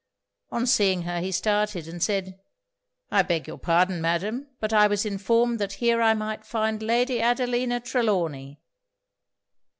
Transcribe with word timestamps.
On 0.49 0.65
seeing 0.65 1.03
her, 1.03 1.19
he 1.19 1.31
started 1.31 1.87
and 1.87 2.01
said 2.01 2.39
'I 3.11 3.21
beg 3.21 3.47
your 3.47 3.59
pardon, 3.59 4.01
Madam 4.01 4.47
but 4.59 4.73
I 4.73 4.87
was 4.87 5.05
informed 5.05 5.59
that 5.59 5.73
here 5.73 6.01
I 6.01 6.15
might 6.15 6.43
find 6.43 6.81
Lady 6.81 7.21
Adelina 7.21 7.79
Trelawny.' 7.79 8.59